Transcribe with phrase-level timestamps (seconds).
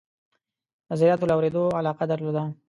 [0.91, 2.43] نظریاتو له اورېدلو علاقه درلوده.